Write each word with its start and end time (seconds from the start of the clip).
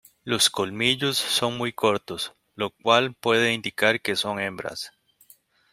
Los 0.23 0.49
colmillos 0.49 1.15
son 1.19 1.59
muy 1.59 1.73
cortos, 1.73 2.33
lo 2.55 2.71
cual 2.71 3.13
puede 3.13 3.53
indicar 3.53 4.01
que 4.01 4.15
son 4.15 4.39
hembras. 4.39 4.91